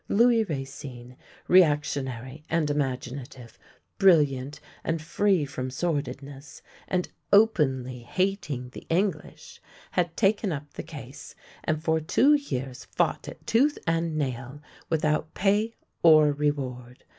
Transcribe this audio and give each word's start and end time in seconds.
Louis 0.09 0.43
Racine, 0.45 1.15
reactionary 1.47 2.43
and 2.49 2.71
imaginative, 2.71 3.59
brilliant 3.99 4.59
and 4.83 4.99
free 4.99 5.45
from 5.45 5.69
sordidness, 5.69 6.63
and 6.87 7.07
openly 7.31 7.99
hating 7.99 8.69
the 8.69 8.87
English, 8.89 9.61
had 9.91 10.17
taken 10.17 10.51
up 10.51 10.73
the 10.73 10.81
case, 10.81 11.35
and 11.63 11.83
for 11.83 11.99
two 11.99 12.33
years 12.33 12.85
fought 12.85 13.27
it 13.27 13.45
tooth 13.45 13.77
and 13.85 14.17
nail 14.17 14.59
without 14.89 15.35
pay 15.35 15.75
or 16.01 16.31
reward. 16.31 17.03